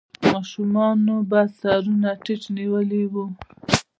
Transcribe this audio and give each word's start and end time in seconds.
ماشومانو 0.31 1.15
به 1.29 1.41
سرونه 1.59 2.09
ټيټ 2.23 2.41
نيولې 2.57 3.03
وو. 3.11 3.25